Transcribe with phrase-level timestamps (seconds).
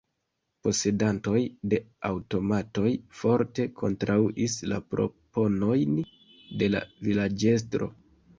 [0.67, 1.41] Posedantoj
[1.73, 6.01] de aŭtomatoj forte kontraŭis la proponojn
[6.65, 7.93] de la vilaĝestro.